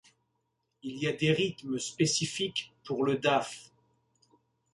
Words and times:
Il 0.81 0.97
y 0.97 1.05
a 1.05 1.13
des 1.13 1.31
rythmes 1.31 1.77
spécifiques 1.77 2.73
pour 2.85 3.05
le 3.05 3.17
daf. 3.19 3.69